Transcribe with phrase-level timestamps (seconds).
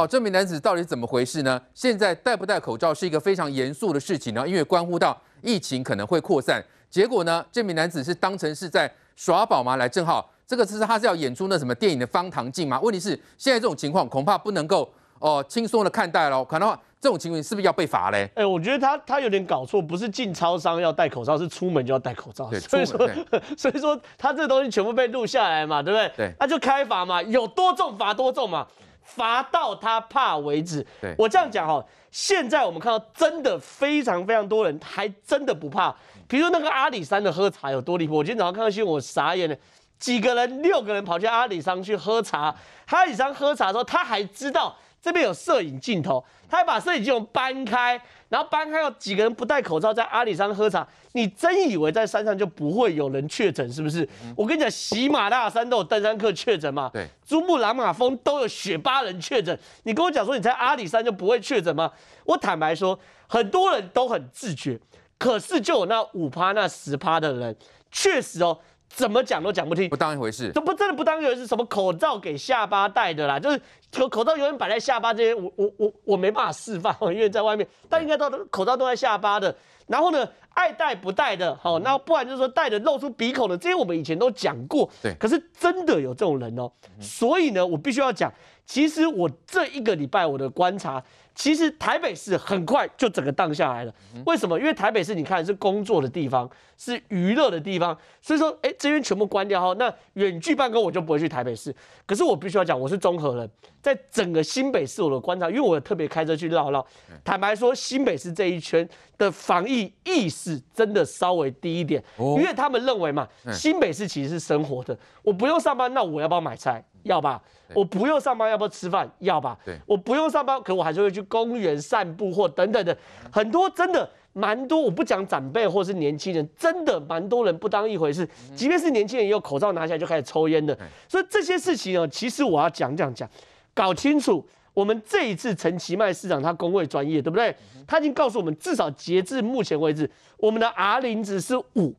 [0.00, 1.60] 好，这名男子到底怎么回事呢？
[1.74, 6.64] 现在戴不戴口罩是一个非常严肃的事情呢，因为关乎到疫情可能会扩散。
[6.88, 9.76] 结果呢，这名男子是当成是在耍宝吗？
[9.76, 12.80] 来，正好，这个是他是要演出那什么电影的方唐镜吗？
[12.80, 16.74] 问题是现在这种情况恐怕不能够哦轻松的看待喽，可能。
[16.98, 18.24] 这种情况是不是要被罚嘞？
[18.34, 22.48] 哎、欸，我觉得他他有点搞错，不是进超商要戴口罩，是出门就要戴口罩。
[22.50, 23.08] 对，所以说
[23.56, 26.12] 所以说他这个东西全部被录下来嘛，对不对？
[26.16, 28.66] 对，那就开罚嘛，有多重罚多重嘛，
[29.02, 30.86] 罚到他怕为止。
[31.00, 35.94] 对，我这样讲哈，现在我们看到真的非常非常多人还真的不怕，
[36.28, 39.56] 比如那个阿里山的喝茶有多离谱，我今天早上看到新闻我傻眼了，
[39.98, 42.54] 几个人六个人跑去阿里山去喝茶，
[42.86, 44.76] 阿里山喝茶的时候他还知道。
[45.00, 54.04] 这边有摄影镜头，他还把摄影镜头搬开，然后搬开有几个人不戴口罩在阿里山喝茶，你真以为在山上就不会有人确诊是不是？
[54.24, 61.90] 嗯、我跟你讲，喜马拉雅山都有登山客确诊嘛，对，珠穆朗玛峰都有雪巴人确诊，你跟我讲说你在阿里山就不会确诊吗？
[62.24, 64.78] 我坦白说，很多人都很自觉，
[65.18, 67.56] 可是就有那五趴、那十趴的人，
[67.90, 68.58] 确实哦。
[68.90, 70.50] 怎么讲都讲不听，不当一回事。
[70.52, 73.60] 这不真的不当一回事，什么口罩给下巴戴的啦，就是
[73.92, 79.54] 口口罩永远摆在下巴这些，我我我我没办法示范，因为在外面，但应该都口罩都在下巴的。
[79.86, 84.90] 然后呢，爱戴不戴的，好，那不然就是说戴的露出鼻孔的，这些我们以前都讲过。
[85.02, 88.32] 对，可是真的有这种人哦，所以呢，我必须要讲，
[88.66, 91.02] 其实我这一个礼拜我的观察。
[91.34, 93.94] 其实台北市很快就整个荡下来了，
[94.26, 94.58] 为什么？
[94.58, 101.74] 因为台北市你看是工作的地方，是娱乐的地方，所以说，哎，这边全部关掉哈，那远距办公我就不会去台北市。
[102.04, 103.48] 可是我必须要讲，我是中和人，
[103.80, 106.84] 在整个新北市我的观察，因为我特别开车去绕绕，
[107.24, 108.86] 坦白说，新北市这一圈
[109.16, 116.84] 的防疫意识真的稍微低一点，因为他们认为嘛，新北市其实是生活的，我不用上班，那我要不要买菜？
[117.02, 117.42] 要吧，
[117.74, 119.10] 我不用上班，要不要吃饭？
[119.18, 122.96] 要吧，对，我不用上班，可我还是会去公园散步或等等的，
[123.32, 124.80] 很多真的蛮多。
[124.80, 128.28] 我不讲长辈或是年轻人，真的蛮多人不当一回事。
[128.54, 130.76] 即便是年轻人，也有口罩拿下来就开始抽烟的。
[131.08, 133.28] 所以这些事情呢，其实我要讲讲讲，
[133.74, 134.46] 搞清楚。
[134.72, 137.54] 我们这一次陈其迈市长他公卫专业，对不对？
[137.88, 140.08] 他已经告诉我们，至少截至目前为止，
[140.38, 141.92] 我们的 R 零值是五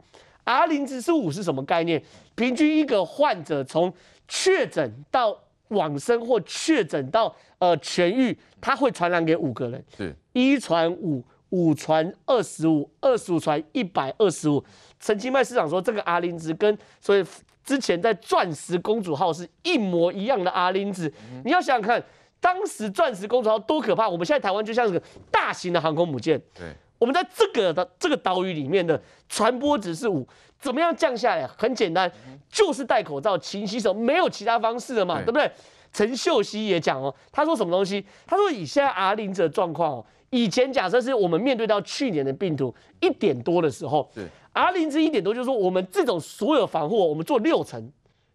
[0.45, 2.01] ，R 零值是五是什么概念？
[2.33, 3.93] 平均一个患者从
[4.33, 5.37] 确诊到
[5.67, 14.63] 往生或确诊到呃痊愈，他会传染给五个人，是一传五，五传二十五，二十五传一百二十五。
[15.01, 17.25] 陈清迈市长说，这个阿林值跟所以
[17.65, 21.11] 之前在钻石公主号是一模一样的阿林值。
[21.43, 22.01] 你要想想看，
[22.39, 24.07] 当时钻石公主号多可怕！
[24.07, 30.25] 我们现在台湾就像是个大型的航空母舰，对，我们在这个的这个岛屿里面的传播值是五。
[30.59, 31.47] 怎么样降下来？
[31.57, 32.09] 很简单，
[32.47, 35.51] 就是戴口罩、勤洗手，没有其他方式了嘛，对，不对？
[35.91, 38.05] 陈秀熙也讲哦，他说什么东西？
[38.27, 44.07] 他说以现在 R 零的状况哦，以前假设是我们面对到去年的病毒一点多的时候
[44.53, 47.91] ，R 零值一点多，就是说我们这种所有防护，我们做六成，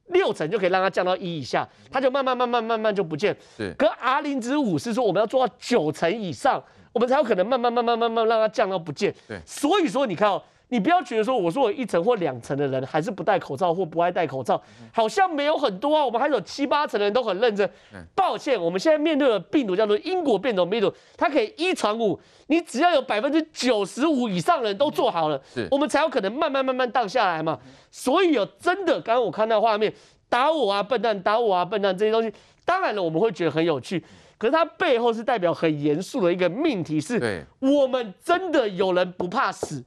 [0.09, 3.37] 六成就可以让它降到一以下，它就慢慢慢慢慢慢就不见。
[3.57, 6.61] 是，可 R 零值五是说我们要做到九成以上，
[6.97, 9.15] 我们才有可能慢慢慢慢慢慢让它降到不见。
[9.29, 10.43] 对，所以说你看哦。
[10.69, 14.61] 你不要觉得说，我说我一层或两层的人还是不戴口罩或不爱戴口罩，
[14.93, 16.05] 好像没有很多啊。
[16.05, 17.71] 我们还有七八成的人都很认真。
[18.17, 22.19] 抱歉，我们现在面对的病毒叫做英国变种病毒，它可以一传五。
[22.49, 25.41] 你只要有百分之九十五以上的人都做好了，
[25.71, 27.57] 我们才有可能慢慢慢慢荡下来嘛。
[27.93, 29.95] 所以有真的，刚刚我看到画面，
[30.29, 32.33] 打我啊笨蛋，打我啊笨蛋这些东西，
[32.65, 34.05] 当然了，我们会觉得很有趣。
[34.39, 39.83] 可是它背后是代表很严肃的一个命题，是我们真的有人不怕死，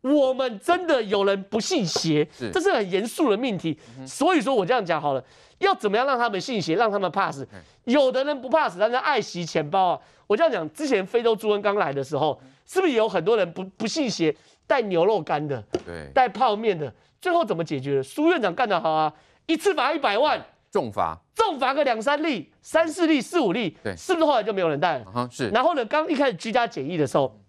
[0.00, 3.78] 我们真的有人不信邪，这是很严肃的命题。
[4.06, 5.22] 所以说我这样讲好了，
[5.58, 7.46] 要怎么样让他们信邪，让他们怕死？
[7.84, 10.00] 有的人不怕死，但是爱惜钱包啊。
[10.26, 14.34] 我这样讲，之前非洲猪瘟刚来的时候，是不是有很多人不不信邪，
[14.66, 15.62] 带牛肉干的，
[16.14, 18.02] 带泡面的，最后怎么解决的？
[18.02, 19.12] 苏院长干得好啊，
[19.46, 20.42] 一次罚一百万。
[20.70, 25.04] 重罚，重罚个两三例、三四例、四五例，对，是不是后来就没有人戴了？
[25.14, 25.48] 嗯，是。
[25.48, 27.40] 然后呢，刚一开始居家检疫的时候，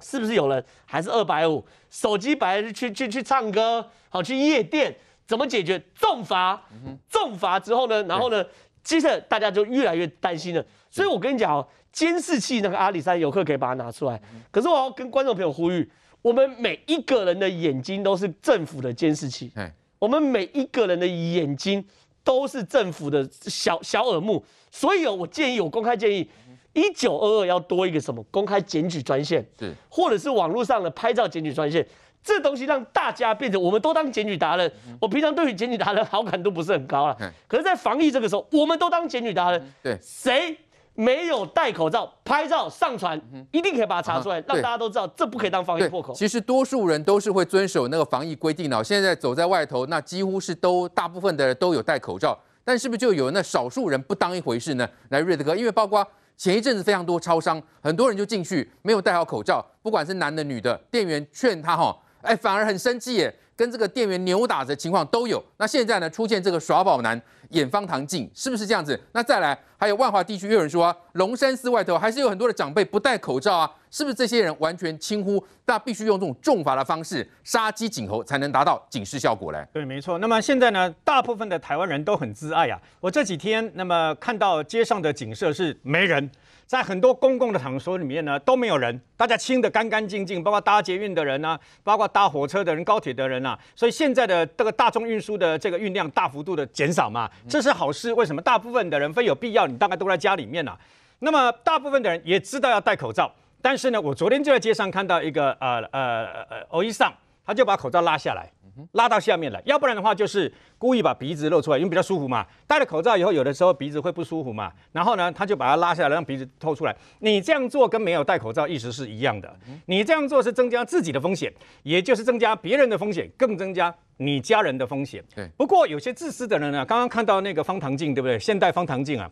[0.00, 1.64] 是不是有人还是二百五？
[1.90, 4.94] 手机摆去去去唱歌，好去夜店，
[5.26, 5.82] 怎么解决？
[5.94, 6.62] 重罚，
[7.08, 8.02] 重罚之后呢？
[8.04, 8.44] 然后呢？
[8.84, 10.64] 接着大家就越来越担心了。
[10.90, 14.20] 所以我跟你讲哦，监视器那个阿里山游客可以把它拿出来，
[14.52, 15.90] 可是我要跟观众朋友呼吁，
[16.22, 19.50] 我们每一个人的眼睛都是政府的监视器，
[19.98, 21.84] 我们每一个人的眼睛。
[22.26, 26.28] 都是政府的小小耳目，所以哦，我建议，我公开建议，
[26.72, 31.86] 一九二二要多一个什么公开检举专线，是，或者是网络上的拍照检举专线，
[32.24, 34.70] 这东西让大家变成我们都当检举达人。
[35.00, 39.72] 我平常对于检举达人好感度不是很高了，可是，在防疫这个时候，我们都当检举达人。
[39.80, 40.58] 对，谁
[40.96, 43.20] 没有戴口罩拍照上传，
[43.52, 46.12] 一定可以把它查出来，让大家都知道这不可以当防疫破口。
[46.14, 48.82] 其实多数人都是会遵守那个防疫规定的。
[48.82, 54.88] 现在走在外头，那几乎是都大部分的人都有戴口罩，但是不是就有那少数人不当一回事呢？
[55.10, 56.06] 来，瑞德哥，因为包括
[56.36, 63.34] 前一阵子非常多超商，很多人就进去没有戴好口罩，不管是男的女的，店员劝他哈，哎，反而很生气耶。
[63.56, 65.42] 跟这个店员扭打的情况都有。
[65.56, 67.18] 那现在呢，出现这个耍宝男
[67.52, 69.00] 眼方唐镜，是不是这样子？
[69.12, 75.44] 那再来，还有万华地区又有人说啊，龙山寺外头还是有很多的长辈不戴口罩啊，是不是这些人完全轻忽？
[75.64, 79.66] 大家必须用这种重罚的方式杀鸡儆猴，才能达到警示效果嘞？
[79.72, 80.18] 对，没错。
[80.18, 82.80] 那么现在呢，大部分的台湾人都很自爱啊。
[83.00, 86.30] 我这几天那么看到街上的景色是没人。
[86.66, 98.12] 在很多公共的场所里面呢，都没有人，大家清得干干净净，包括搭捷运的人啊，包括搭火车的人、高铁的人啊，所以现在的这个大众运输的这个运量大幅度的减少嘛，这是好事。
[98.14, 98.42] 为什么？
[98.42, 100.78] 大部分的人非有必要，你大概都在家里面啊。
[101.18, 107.10] 那么大部分的人也知道要戴口罩，但是呢，我昨天就在街上看到一个呃呃呃欧医生，
[107.44, 108.50] 他就把口罩拉下来。
[108.92, 112.46] 拉到下面来，要不然的话就是故意把鼻子露出来，因为比较舒服嘛。
[112.66, 114.70] 戴了口罩以后，有的时候鼻子会不舒服嘛。
[114.92, 116.94] 然后呢，他就把它拉下来，让鼻子透出来。
[117.20, 119.50] 你这样做跟没有戴口罩意思是一样的。
[119.86, 121.50] 你这样做是增加自己的风险，
[121.84, 125.24] 也就是增加别人的风险，更增加你家人的风险。
[125.34, 125.48] 对。
[125.56, 128.38] 不过有些自私的人呢，刚刚看到那个方唐镜，对不对？
[128.38, 129.30] 现代方唐镜啊，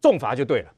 [0.00, 0.70] 重罚就对了。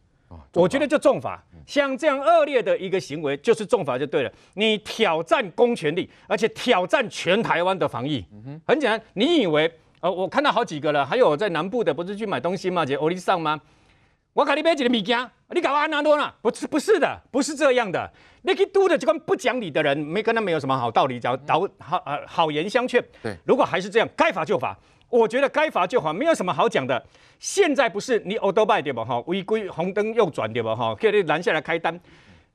[0.55, 4.33] 我觉得就重罚，像这样恶劣的一个行为，就是重罚就对了。
[4.55, 8.25] 你挑战公权力，而且挑战全台湾的防疫，
[8.65, 9.01] 很简单。
[9.15, 12.87] 你以为呃，我看到好几个了，还有在南部的，不是去买东西吗？
[12.87, 13.61] 这欧力上吗？
[14.33, 16.33] 我给你买几个米家，你搞安拿多了？
[16.41, 18.09] 不是，不是的，不是这样的。
[18.43, 23.05] 你去督的这帮不讲理的人，没跟他没有什么好道理，讲导好呃好言相劝。
[23.21, 24.79] 对，如果还是这样，该罚就罚。
[25.11, 27.05] 我觉得该罚就罚，没有什么好讲的。
[27.39, 29.05] 现在不是你欧都拜对吧？
[29.05, 30.75] 哈，违规红灯右转对吧？
[30.75, 31.99] 哈，可以拦下来开单。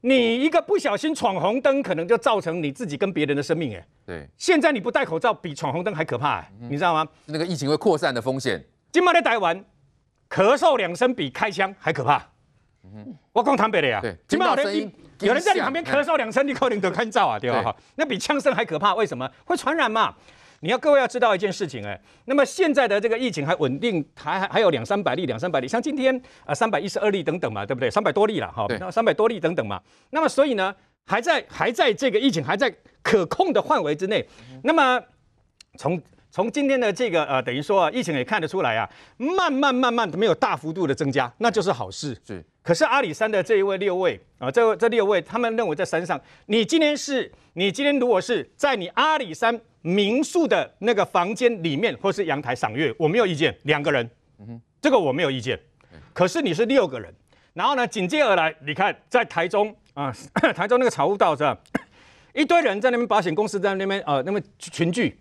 [0.01, 3.75] 你一个不小心闯红灯，可能就造成你自己跟别人的生命。
[3.75, 4.29] 哎，对。
[4.37, 7.07] 现在你不戴口罩，比闯红灯还可怕，嗯、你知道吗？
[7.25, 8.63] 那个疫情会扩散的风险。
[8.91, 9.65] 今麦在台湾，
[10.29, 12.23] 咳嗽两声比开枪还可怕。
[12.83, 14.91] 嗯、我讲坦白的呀，对，今麦有人
[15.21, 17.63] 有人在你旁边咳嗽两声，你可能得看照啊，对吧？
[17.63, 19.27] 哈，那比枪声还可怕，为什么？
[19.45, 20.13] 会传染嘛？
[20.61, 27.89] 你要各位要知道一件事情哎，那么现在的这个疫情还稳定，还还还有两三百例，两三百例，像今天啊三百一十二例等等嘛，对不对？
[27.89, 29.81] 三百多例了哈，那三百多例等等嘛。
[30.09, 30.73] 那么所以呢，
[31.05, 34.27] 还在还在这个疫情还在可控的范围之内。
[34.63, 35.01] 那么
[35.77, 42.17] 从从今天的这个呃，等于说啊，疫情也看得出来啊，慢慢慢慢没有大幅度的增加，那就是好事。
[42.25, 42.43] 是。
[42.65, 49.61] 可是阿里山的这一位六位啊，这这六位他们认为在山上，你今天是你今天如果是在你阿里山。
[49.87, 53.55] 民宿的那个房间里面，或是阳台赏月，我没有意见。
[53.65, 54.03] 两个人，
[54.39, 55.59] 嗯哼，这个我没有意见。
[56.11, 57.13] 可是你是六个人，
[57.53, 60.11] 然后呢，紧接而来，你看在台中啊，
[60.55, 61.55] 台中那个草悟道是吧？
[62.33, 65.15] 一堆人在那边，保险公司在那边呃，那么群聚，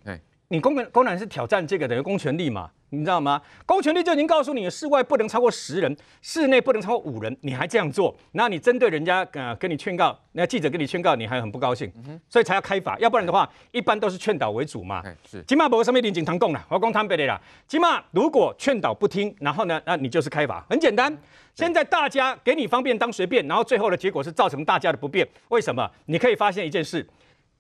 [0.49, 2.71] 你公然公然是挑战这个等于公权力嘛？
[2.95, 3.41] 你知道吗？
[3.67, 11.93] 公权力就已经告诉你，室外不能超过十人，室内不能超过五人，你还这样做，那你针对人家呃跟你劝告，那记者跟你劝告，你还很不高兴，
[12.29, 15.03] 所以才要开罚，要不然的话，一般都是劝导为主嘛。
[15.29, 17.41] 是，起码不会上面领警堂供了，我供坦白的啦。
[17.67, 21.17] 起码如果劝导不听，然后呢，那你就是开罚，很简单。
[21.55, 25.27] 现在大家给你方便当随便，然后最后的结果是造成大家的不便。
[25.49, 25.89] 为什么？
[26.07, 27.07] 你可以发现一件事，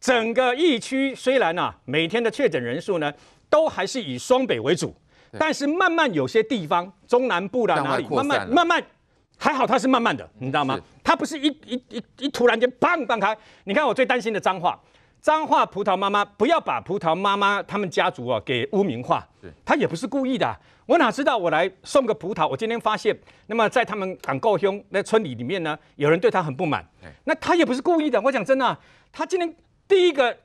[0.01, 3.13] 整个疫区虽然啊，每天的确诊人数呢，
[3.49, 4.93] 都还是以双北为主。
[5.39, 8.85] 但是慢慢有些地方，中南部的哪里，慢慢慢慢，
[9.37, 10.79] 还好它是慢慢的，你知道吗？
[11.03, 13.37] 它不是一一一一突然间砰放开。
[13.65, 14.81] 你看我最担心的脏话，
[15.21, 19.27] 脏话葡萄妈妈，不要把葡萄妈妈他们家族啊给污名化，
[19.65, 20.57] 他也不是故意的。
[20.87, 26.87] 我哪知道我来送个葡萄，我今天发现，那么在他们港够兄那村里里面呢，有人对他很不满，
[27.25, 28.21] 那他也不是故意的。
[28.21, 28.79] 我讲真的，
[29.11, 29.55] 他今天
[29.89, 30.37] 第一个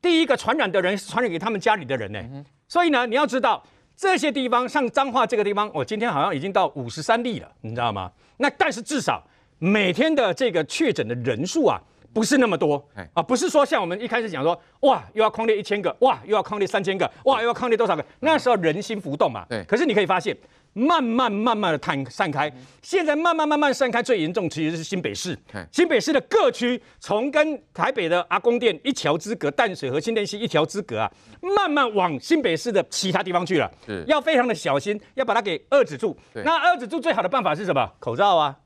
[0.00, 3.62] 第一个传染的人是传染给他们家里的人呢，所以呢，你要知道。
[3.98, 8.08] 这些地方，像彰化这个地方，我今天好像已经到五十三例了，你知道吗？
[8.36, 9.20] 那但是至少
[9.58, 11.76] 每天的这个确诊的人数啊，
[12.12, 12.80] 不是那么多
[13.12, 18.04] 啊，不是说像我们一开始讲说，哇，又要框列一千个，哇，又要框列三千个，哇，又要框列多少个？
[18.20, 19.44] 那时候人心浮动嘛。
[19.48, 19.64] 对。
[19.64, 20.36] 可是你可以发现。
[20.78, 22.50] 慢慢慢慢的摊散开，
[22.82, 25.36] 现在慢慢慢慢散开，最严重其实是新北市。
[25.72, 31.10] 新北市的各区，从跟台北的阿公店一桥之隔，淡水和新店溪一条之隔啊，
[31.56, 33.70] 慢慢往新北市的其他地方去了。
[34.06, 36.16] 要非常的小心，要把它给遏制住。
[36.32, 37.90] 那遏制住最好的办法是什么？
[37.98, 38.56] 口罩啊，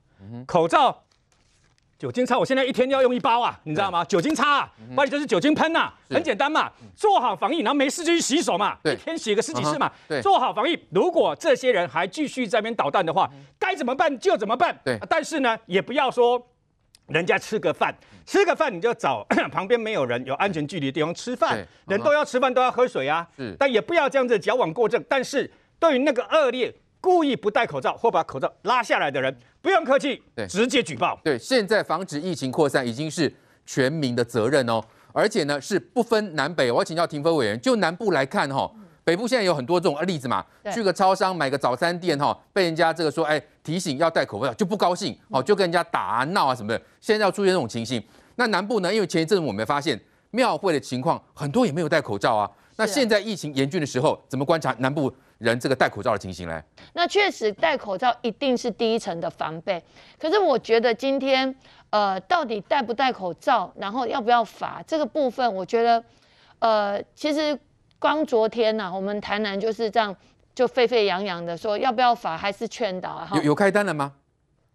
[0.47, 1.05] 口罩。
[2.03, 4.05] 酒精擦，我现在一天要用一包啊，你知道吗？
[4.07, 9.89] 酒精擦，啊，不然就是酒精喷呐，很简单嘛，做好防疫，然后没事就去洗手嘛，一天洗个十几次嘛，
[10.21, 10.77] 做好防疫。
[10.91, 14.19] 如果这些人还继续在那边捣蛋的话，该怎么办？
[14.19, 14.77] 就怎么办。
[14.85, 16.45] 对，但是呢，也不要说
[17.07, 17.95] 人家吃个饭，
[18.27, 23.25] 吃个饭你就找 旁边没有人、有安全距离的地方吃饭，人都要吃饭都要喝水啊，
[23.57, 25.01] 但也不要这样子矫枉过正。
[25.09, 26.75] 但是对于那个恶劣。
[27.03, 31.19] 故意不戴口罩或把口罩拉下来的人，不用客气，对，直接举报。
[31.25, 33.31] 对，现在防止疫情扩散已经是
[33.67, 34.81] 全民的责任哦，
[35.13, 36.71] 而且呢是不分南北。
[36.71, 38.71] 我要请教亭妃委员，就南部来看哈、哦，
[39.03, 46.81] 北部现在有很多这种例子嘛，去个超商买个早餐店哈，被人家这个说哎提醒要戴口罩就不高兴，哦就跟人家打啊闹啊什么的。
[47.01, 48.01] 现在要出现这种情形，
[48.37, 48.95] 那南部呢？
[48.95, 52.49] 因为前一阵子我们发现庙会的情况很多也没有戴口罩啊。
[52.77, 55.13] 那现在疫情严峻的时候，怎么观察南部？
[55.43, 59.83] 人这个戴口罩的情形嘞，那确实戴口罩一定是第一层的防备。
[60.17, 61.53] 可是我觉得今天，
[61.91, 66.05] 呃，到底戴不戴口罩，然后要不要罚这个部分，我觉得，
[66.61, 67.59] 呃，其实
[67.99, 70.15] 光昨天呐、啊，我们台南就是这样，
[70.55, 73.27] 就沸沸扬扬的说要不要罚，还是劝导。
[73.35, 74.13] 有有开单了吗？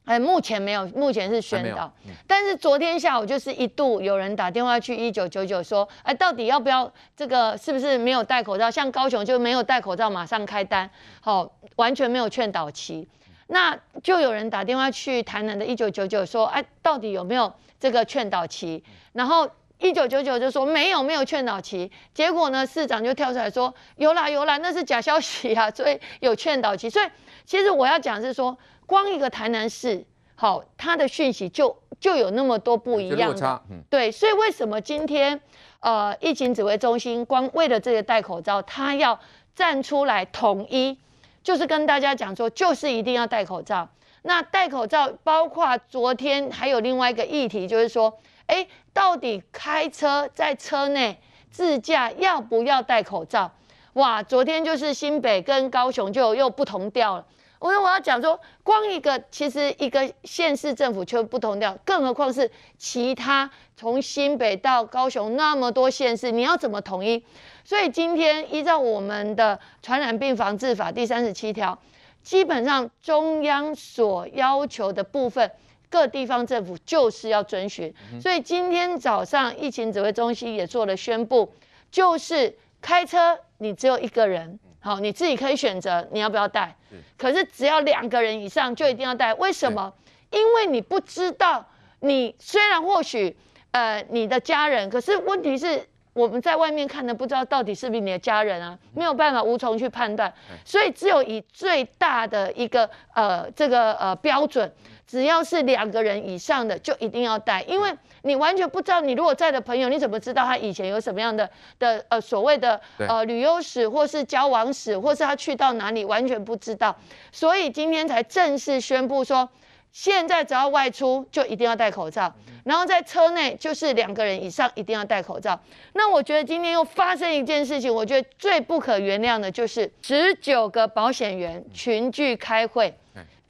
[0.07, 1.91] 哎，目前没有，目前是宣导。
[2.05, 7.57] 嗯、但是昨天下午就是一度有人打电话去一九九九说，哎，到底要不要这个？
[7.57, 8.71] 是不是没有戴口罩？
[8.71, 13.05] 像高雄就没有戴口罩，马上开单，好、哦，完全没有劝导期。
[13.47, 18.81] 那就有人打电话去台南的一九九九说，哎，到底有没有这个劝导期？
[19.11, 21.91] 然后一九九九就说没有，没有劝导期。
[22.13, 26.89] 结果呢，市长就跳出来说，有啦有啦，那是假消息啊，所以有劝导期。
[26.89, 27.07] 所以
[27.45, 28.57] 其实我要讲是说。
[28.88, 30.03] 光一个台南市，
[30.34, 35.39] 好，它的讯息就就有那么多不一样的，对，所以为什么今天
[35.82, 39.20] 呃疫情指挥中心光为了这个戴口罩，他要
[39.53, 40.98] 站出来统一，
[41.44, 43.88] 就是跟大家讲说，就是一定要戴口罩。
[44.24, 53.51] 那戴口罩包括昨天还有另外一个议题，就是说，哎，到底开车在车内自驾要不要戴口罩？
[53.94, 57.25] 哇，昨天就是新北跟高雄就又不同调了。
[57.59, 67.23] 我说我要讲说，光一个其实一个县市政府就不同调，更何况是其他从新北到高雄那么多县市，你要怎么统一？
[67.63, 71.77] 所以今天依照我们的传染病防治法第三十七条，
[72.21, 75.51] 基本上中央所要求的部分，
[75.89, 77.93] 各地方政府就是要遵循。
[78.21, 81.51] 所以今天早上疫情指挥中心也做了宣布，
[81.91, 84.60] 就是开车你只有一个人。
[84.79, 86.74] 好，你自己可以选择你要不要带，
[87.17, 89.34] 可是只要两个人以上就一定要带。
[89.34, 89.93] 为什么？
[90.29, 91.65] 因为你不知道，
[92.00, 93.36] 你虽然或许
[93.72, 104.72] 呃你的家人，可是问题是我们在外面看的不知道到底是不是你的家人啊，没有办法无从去判断，所以只有以最大的一个呃这个呃标准。
[105.07, 107.89] 只要是两个人以上的，就一定要戴，因为
[108.23, 111.49] 你完全不知道，你如果在的朋友，你怎么知道他以前有什么样的
[111.79, 116.93] 的呃所谓的呃旅游史，或是交往史，或是他去到哪里，完全不知道。
[117.31, 119.47] 所以今天才正式宣布说，
[119.93, 122.35] 现在只要外出就一定要戴口罩，
[122.65, 125.57] 然后在车内就是两个人以上一定要戴口罩。
[125.93, 132.93] 那我觉得今天又发生一件事情，我觉得最不可原谅的就是十九个保险员群聚开会，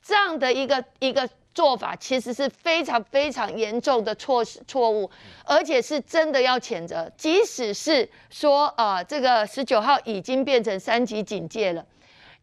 [0.03, 1.27] 这样的一个一个。
[1.57, 5.09] 做法其实是非常非常严重的错错误，
[5.43, 7.11] 而且是真的要谴责。
[7.17, 11.83] 即使是说啊、呃，这个十九号已经变成三级警戒了，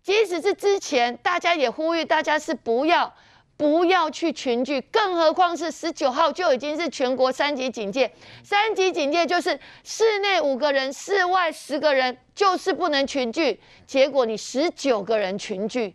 [0.03, 3.15] 即使是之前大家也呼吁大家是不要
[3.57, 8.13] 不要去群聚，更何况是十九号就已经是全国三级警戒。
[8.43, 13.61] 三级警戒就是室内五个人，室外十个人，就是不能群聚。
[13.87, 15.95] 结果你十九个人群聚。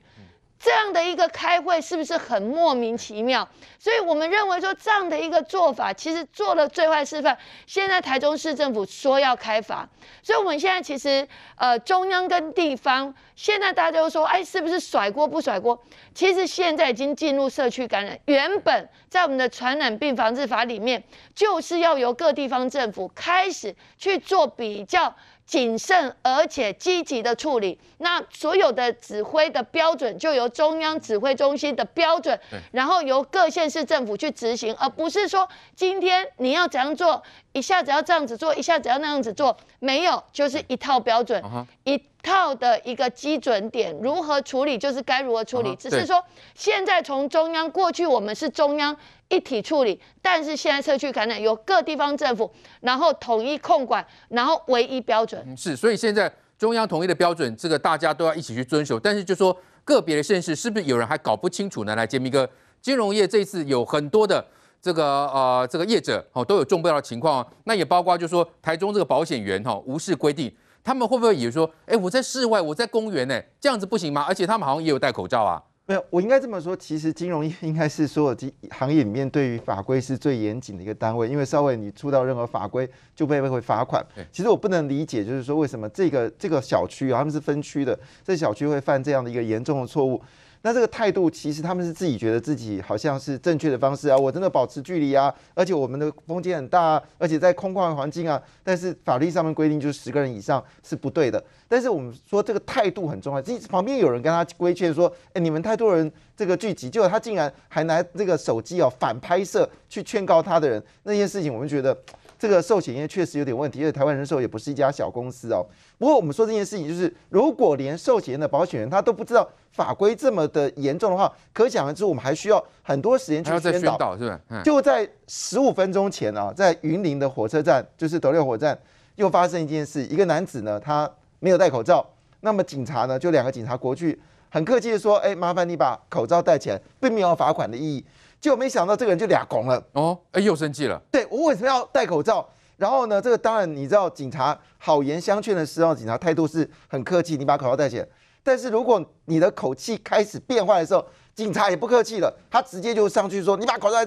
[0.60, 3.48] 这样的一个开会是不是很莫名其妙？
[3.80, 7.38] 所以我们认为说，这样的一个做法其实做了最坏示范。
[7.66, 9.88] 现在台中市政府说要开罚，
[10.22, 11.26] 所以我们现在其实
[11.56, 15.82] 呃中央跟地方现在大家都说，哎，是不是甩锅不甩锅？
[16.14, 18.20] 其实现在已经进入社区感染。
[18.26, 21.02] 原本在我们的传染病防治法里面，
[21.34, 25.16] 就是要由各地方政府开始去做比较。
[25.50, 32.40] 谨慎而且积极的处理，那所有的指挥的标准就由中央指挥中心的标准，
[32.72, 41.44] 然后由各县市政府去执行，而不是说今天你要怎样做，一下子要这样子做，一下子要那样子做，没有，就是一套标准，
[41.84, 48.96] 一套的一个基准点，如何处理就是该如何处理，只是说现在从中央过去，我们是中央。
[49.30, 55.56] 一体处理，但是现在社区感染由各地方政府，然后统一控管，然后唯一标准。
[55.56, 59.00] 是，所以现在中央统一的标准，这个大家都要一起去遵守。
[59.00, 59.56] 但是就说
[59.86, 61.96] 个别的县市，是不是有人还搞不清楚呢？
[61.96, 62.50] 来，杰明哥，
[62.82, 64.44] 金融业这次有很多的
[64.82, 67.48] 这个呃这个业者哦都有中标的情况啊。
[67.66, 70.52] 那也包括就是说台中这个保险员哈无视规定，
[70.84, 74.26] 他们会不会以为说，哎，我在室外，我在公园呢，这样子不行吗？
[74.28, 75.62] 而且他们好像也有戴口罩啊。
[75.90, 84.06] 没有，我应该这么说，其实金融业应该是所有金行业里面对于法规是最严谨的一个单位，因为稍微你触到任何法规就被会罚款。
[84.32, 90.22] 其实我不能理解，就是说为什么这个这个小区啊，他们是分区的，这小区会犯这样的一个严重的错误。
[90.62, 101.42] 那这个态度，其实他们是自己觉得自己好像是正确的方式啊，我真的保持距离啊，而且我们的风险很大啊，而且在空旷环境啊，但是法律上面规定就是十个人以上是不对的。
[101.68, 111.98] 但是我们说这个态度很重要，旁边有人跟他规劝说，哎，你们太多人这个聚集，结果他竟然还拿这个手机哦反拍摄去劝告他的人，那件事情我们觉得。
[112.40, 115.66] 这个寿险业确实有点问题，因为台湾人寿也不是一家小公司哦。
[115.98, 124.64] 不过我们说这件事情，就是如果连寿险的保险人他都不知道法规这么的严重的话，可想而知我们还需要很多时间去宣导，是吧？
[124.64, 128.80] 就在十五分钟前啊，在云林的火车站，就是斗六火车站，
[129.16, 132.06] 又发生一件事，一个男子呢，他没有戴口罩，
[132.40, 134.18] 那么警察呢，就两个警察过去，
[134.50, 138.04] 很客气的说，哎，麻烦你把口罩戴起来，并没有罚款的意义。
[138.42, 141.02] 就没想到这个人就俩拱了哦，哎，又生气了。
[141.12, 142.48] 对，我为什么要戴口罩？
[142.78, 148.08] 然后呢，这个当然你知道，警察好言相劝的时候，警察态度是很客气，你把口罩戴起来。
[148.42, 153.98] 但是如果你的口气开始变坏的时候，警察也不客气了，他直接就上去说：“你把口罩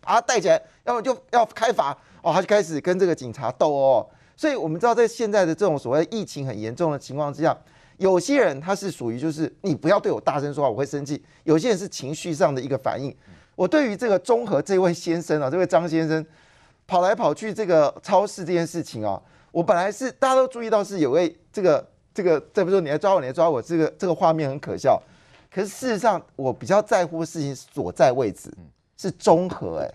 [0.00, 1.90] 把它戴起来，要么就要开罚。”
[2.22, 4.06] 哦，他就开始跟这个警察斗哦。
[4.36, 7.56] 所以我们知道，在现在的这种所谓疫情很严重的情况之下，
[8.00, 13.14] 有些人他是属于就是你不要对我大声说话，我会生气；有些人是情绪上的一个反应。
[13.54, 16.24] 我对于这个中和这位先生啊，这位张先生
[16.86, 19.20] 跑来跑去这个超市这件事情啊，
[19.52, 25.00] 我本来是大家都注意到是有位这个这个，再不说你来抓我，你来抓我，这个这个画面很可笑。
[25.52, 28.50] 可是事实上，我比较在乎的事情所在位置
[28.96, 29.90] 是中和，哎，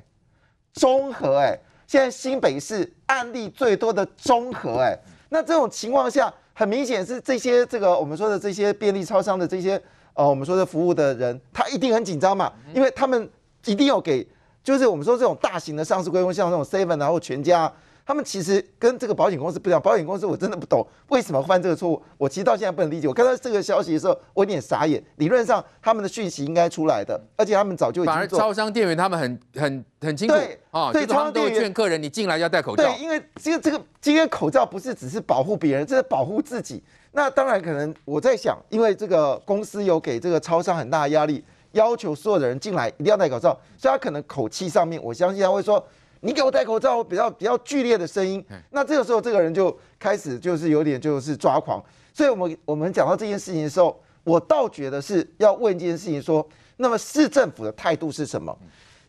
[0.74, 1.58] 中和，哎，
[1.88, 4.96] 现在新北市案例最多的中和，哎，
[5.30, 9.80] 那这种情况下，很明显是这些这个我们说的这些便利超商的这些
[10.16, 13.30] 呃我们说的服务的人，他一定很紧张嘛，因为他们。
[13.68, 14.24] 一定要给，
[14.64, 17.74] 就是我们说这种大型的上市规模，像这种 Seven 然后全家，
[18.06, 19.82] 他们其实跟这个保险公司不一样。
[19.82, 23.08] 保险公司我真的不懂为什么犯这个错误，我其实到现在不能理解。
[23.08, 25.04] 我看到这个消息的时候，我有点傻眼。
[25.16, 28.38] 理论上他们的讯息应该出来的，而且他们早就已经做。
[28.38, 32.84] 反而超商店员他们很很很清楚，对啊，对，超商店员劝客人你进来要戴口罩。
[32.84, 36.84] 对，因为这个这个今天口罩不是只是保护别人，这是保护自己。
[37.12, 41.44] 那当然可能我在想，因为这个公司有给这个超商很大的压力。
[41.72, 45.86] 要求所有的人进来一定要戴口罩，所以他可能口气上面，我相信他会说
[46.26, 48.44] ：“你给我戴口罩。”比较比较剧烈的声音。
[48.72, 51.82] 那这个时候，这个人就开始就是有点就是抓狂。
[52.14, 56.46] 所以，我们我们讲到这件事情的时候，我倒觉得是要问一件事情：说，
[56.78, 58.58] 那么市政府的态度是什么？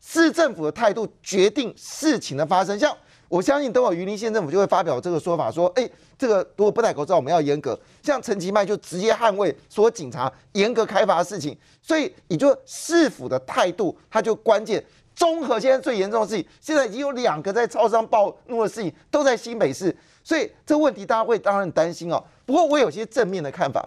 [0.01, 2.79] 市政府的态度决定事情的发生。
[2.79, 2.97] 像
[3.29, 11.57] 我相信，等会云林县政府就会发表这个说法，说：“哎，这个如果不戴口罩，我们要严格。”像陈其迈就直接捍卫说警察严格开罚的事情。
[11.83, 14.85] 所以，也就市府的态度，它就关键。
[15.17, 19.97] 中和现在最严重的事情，现在已经有两个在超商暴怒的事情，都在新北市。
[20.23, 22.23] 所以，这问题大家会当然很担心哦。
[22.45, 23.83] 不过，我有些正面的看法。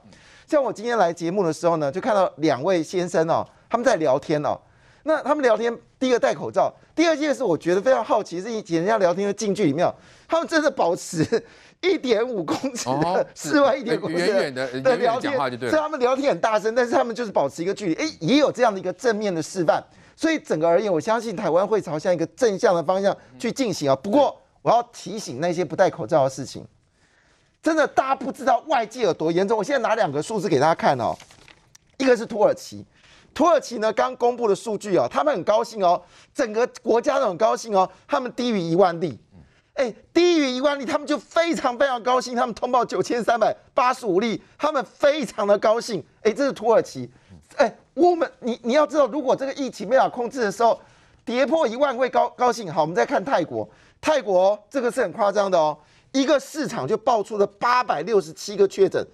[0.48, 4.60] 像我今天来节目的时候呢，就看到两位先生哦，他们在聊天哦。
[5.04, 9.94] 那他们聊天，第一个戴口罩，第二件事我觉得非常好奇，是以前人家聊天的近距离没有，
[10.28, 11.26] 他们真的保持
[11.82, 19.84] 一点五公尺的 室外一点五公尺远远的的聊天，所以他们聊天很大声，但是他们就是保持一个距离，哎，也有这样的一个正面的示范。
[20.20, 23.96] 所以整个而言，我相信台湾会朝向一个正向的方向去进行啊。
[23.96, 26.68] 不过我要提醒那些不戴口罩的事情，
[27.64, 29.58] 真的大家不知道外界有多严重。
[29.58, 31.16] 我现在拿两个数字给大家看哦，
[31.98, 32.86] 一个是土耳其。
[33.34, 36.02] 土耳其呢，刚公布的数据哦，他们很高兴哦，
[36.34, 39.18] 整个国家都很高兴哦，他们低于一万例，
[39.76, 47.10] 哎，低于一万例，他们就非常非常高兴，他们通报九千三百八十五例，他们非常的高兴，哎，这是土耳其，
[47.58, 50.80] 哎，我们你你要知道，如果这个疫情没法控制的时候，
[51.26, 52.72] 跌破一万会高高兴。
[52.72, 53.68] 好，我们再看泰国，
[54.00, 55.78] 泰国这个是很夸张的哦，
[56.12, 59.06] 一个市场就爆出了八百六十七个确诊，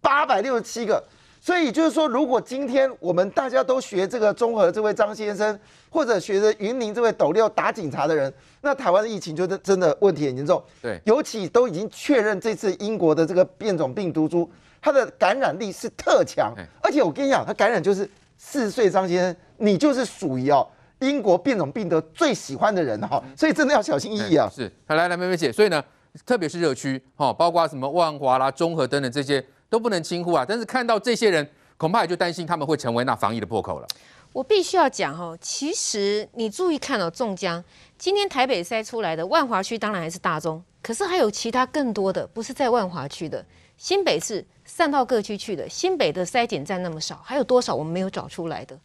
[0.00, 1.02] 八百六十七个。
[1.40, 5.56] 所以就是说，如果今天我们大家都学这个综合这位张先生，
[5.88, 10.60] 或者学着云林这位斗六打警察的人，那台湾的疫情就真真的问题很严重。
[10.82, 14.50] 对，尤其都已经确认这次英国的这个变种病毒株，
[14.86, 16.54] 它的感染力是特强。
[16.80, 20.64] 而且我跟你讲，他感染就是四十岁张先生，你就是属于哦
[21.00, 24.48] 英国变种病毒最喜欢的人哈，所以真的要小心翼翼啊。
[24.54, 25.82] 是，来来，妹妹姐，所以呢，
[26.24, 29.44] 特别是热区哈，包括什么万华啦、中和等等这些。
[29.68, 30.46] 都不能轻忽啊！
[30.48, 31.44] 但是看到这些人，
[31.76, 33.86] 恐怕也就担心他们会成为那防疫的破口了。
[34.32, 37.62] 我必须要讲哦，其实你注意看哦，中江
[37.98, 43.44] 今天台北筛出来的万华区当然还是大中，可是还有其他更多的不是在万华区的，
[43.76, 48.78] 新北市散到各区去的，新北的筛检站那么少，还有多少我们没有找出来的？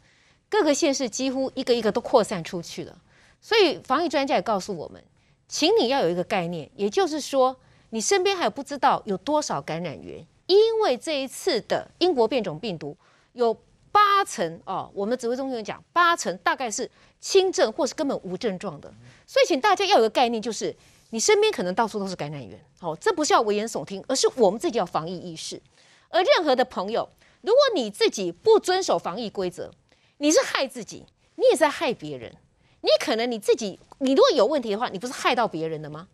[0.50, 2.98] 各个县市几乎一个一个都扩散出去了，
[3.40, 5.04] 所以防疫专家也告诉我们，
[5.48, 7.56] 请你要有一个概念，也就是说，
[7.92, 12.96] 你身边还有不知道有多少感染源，因为这一次的英国变种病毒
[13.34, 13.58] 有。
[13.94, 18.90] 八成哦，我们指挥中心讲，八成大概是轻症或是根本无症状的，
[19.28, 20.74] 所以请大家要有个概念，就是
[21.12, 25.62] 你身边可能到处都是感染源，好，这不是要危言耸听，而是我们自己要防疫意识。
[26.10, 27.08] 而任何的朋友，
[27.42, 29.72] 如果你自己不遵守防疫规则，
[30.18, 32.36] 你是害自己，你也在害别人。
[32.82, 36.08] 你可能你自己，你如果有问题的话，你不是害到别人的吗？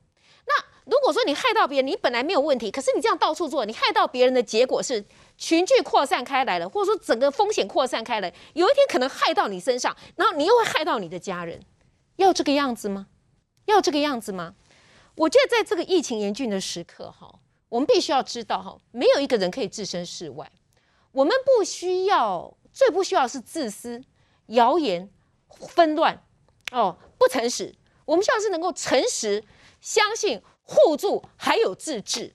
[0.45, 5.05] 那如果说你害到别人，你本来没有问题，可是你这样到处做，你害到别人的结果是。
[5.39, 11.62] 群聚扩散开来了，或者说整个风险扩散开来，有一天可能害到你身上，然后你又会害到你的家人，
[12.15, 13.05] 要这个样子吗？
[13.65, 14.55] 要这个样子吗？
[15.17, 20.49] 我觉得在这个疫情严峻的时刻，哈，我们必须要知道，哈，没有一个人可以置身事外。
[21.12, 24.03] 我们不需要，最不需要是自私、
[24.47, 25.10] 谣言、
[25.49, 26.23] 纷乱，
[26.71, 27.73] 哦，不诚实。
[28.06, 29.43] 我们需要是能够诚实、
[29.82, 32.32] 相信、互助，还有自治。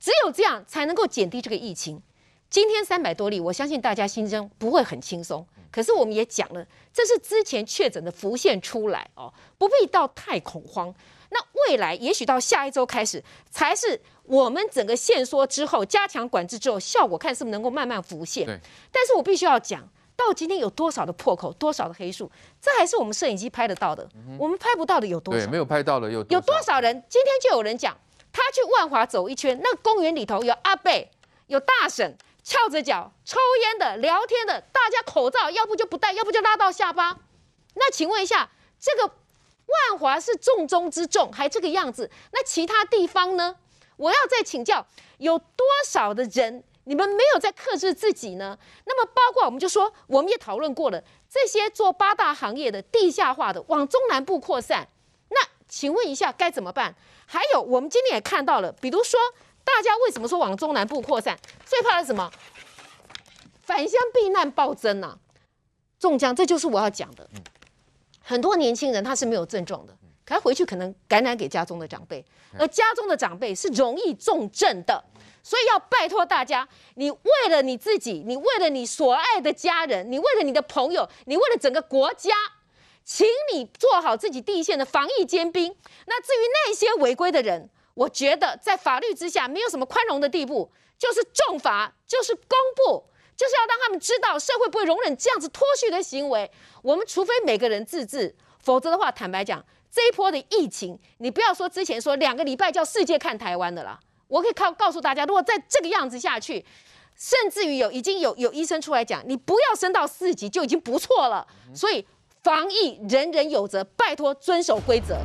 [0.00, 2.02] 只有这样，才能够减低这个疫情。
[2.48, 5.46] 今天三百多例，我相信大家心中不会很轻松。
[5.70, 10.94] 可是我们也讲了，这是之前确诊的浮现出来哦，不必到太恐慌。
[11.32, 18.46] 那未来也许到下一周开始，才是我们整个限缩之后、加强管制之后，效果看是不是能够慢慢浮现。
[18.92, 24.08] 但是我必须要讲，到今天有多少的破口，多少的黑数，这还是我们摄影机拍得到的。
[24.38, 25.44] 我们拍不到的有多少？
[25.44, 27.02] 对，没有拍到的有有多少人？
[27.08, 27.96] 今天就有人讲，
[28.32, 31.10] 他去万华走一圈，那公园里头有阿贝，
[31.46, 32.16] 有大婶。
[32.44, 37.16] 翘着脚抽烟的、聊天的，大家口罩要不就不戴，要不就拉到下巴。
[37.74, 39.14] 那请问一下，这个
[39.90, 42.10] 万华是重中之重，还这个样子？
[42.32, 43.56] 那其他地方呢？
[43.96, 44.86] 我要再请教，
[45.18, 48.58] 有多少的人你们没有在克制自己呢？
[48.84, 54.88] 那么包括我们就说，我们也讨论过了，这些做八大行业的地下化的往中南部扩散，
[55.28, 56.94] 那请问一下该怎么办？
[57.26, 59.18] 还有我们今天也看到了，比如说。
[59.64, 61.38] 大家为什么说往中南部扩散？
[61.64, 62.28] 最怕的什么？
[63.62, 65.16] 返乡避难暴增呐、
[66.00, 67.30] 中奖，这就是我要讲的。
[68.22, 69.92] 很多年轻人他是没有症状的，
[70.24, 72.24] 可他回去可能感染给家中的长辈，
[72.58, 75.04] 而家中的长辈是容易重症的。
[75.44, 82.32] 所以要拜托大家，你为了你自己，你为了你所爱的家人，你为了你的朋友，你为了整个国家，
[83.04, 85.74] 请你做好自己第一线的防疫尖兵。
[86.06, 93.04] 那至于那些违规的人，我觉得在法律之下没有什么宽容的地步，就是重罚，就是公布，
[93.42, 96.48] 就是要让他们知道社会不会容忍这样子脱序的行为。
[96.80, 106.64] 我们除非每个人自治，否则的话，坦白讲，这一波的疫情，你不要说之前说两个礼拜叫世界看台湾的啦，我可以靠告诉大家，如果再这个样子下去，
[107.16, 111.44] 甚至于有已经有有医生出来讲，你不要升到四级就已经不错了。
[111.74, 112.06] 所以
[112.44, 115.18] 防疫人人有责，拜托遵守规则。